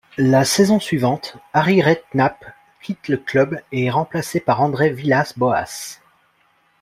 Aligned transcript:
La 0.17 0.45
saison 0.45 0.79
suivante, 0.79 1.37
Harry 1.53 1.79
Redknapp 1.83 2.43
quitte 2.81 3.07
le 3.07 3.17
club 3.17 3.59
et 3.71 3.83
est 3.85 3.91
remplacé 3.91 4.39
par 4.39 4.59
André 4.61 4.89
Villas-Boas. 4.89 5.99